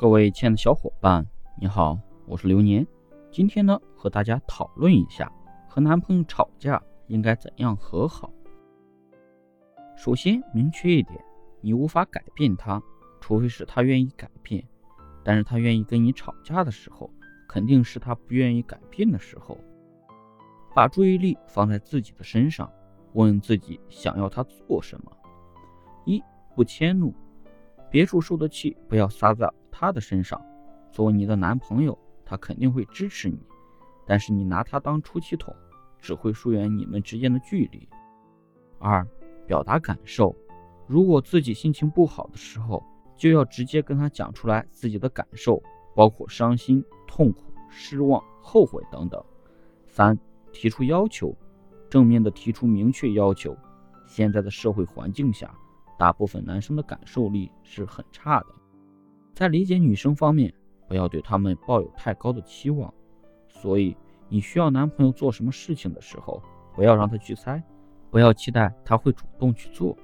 [0.00, 1.26] 各位亲爱的小伙伴，
[1.60, 2.86] 你好，我是流年。
[3.32, 5.28] 今天呢，和大家讨论一下
[5.66, 8.32] 和男朋友吵架应该怎样和好。
[9.96, 11.20] 首先，明确一点，
[11.60, 12.80] 你无法改变他，
[13.20, 14.64] 除非是他愿意改变。
[15.24, 17.10] 但是他愿意跟你吵架的时候，
[17.48, 19.58] 肯定是他不愿意改变的时候。
[20.76, 22.70] 把注意力放在自己的身上，
[23.14, 25.10] 问自己想要他做什么。
[26.06, 26.22] 一，
[26.54, 27.12] 不迁怒，
[27.90, 29.52] 别处受的气不要撒在。
[29.80, 30.44] 他的身上，
[30.90, 33.38] 作为你的男朋友，他肯定会支持你，
[34.04, 35.54] 但是你拿他当出气筒，
[36.00, 37.88] 只会疏远你们之间的距离。
[38.80, 39.06] 二，
[39.46, 40.34] 表达感受，
[40.88, 42.84] 如果自己心情不好的时候，
[43.16, 45.62] 就要直接跟他讲出来自己的感受，
[45.94, 49.24] 包括伤心、痛苦、失望、后悔等等。
[49.86, 50.18] 三，
[50.50, 51.32] 提出要求，
[51.88, 53.56] 正面的提出明确要求。
[54.06, 55.54] 现在的社会环境下，
[55.96, 58.46] 大部分男生的感受力是很差的。
[59.38, 60.52] 在理解女生方面，
[60.88, 62.92] 不要对她们抱有太高的期望。
[63.48, 63.96] 所以，
[64.28, 66.42] 你需要男朋友做什么事情的时候，
[66.74, 67.62] 不要让他去猜，
[68.10, 69.96] 不要期待他会主动去做。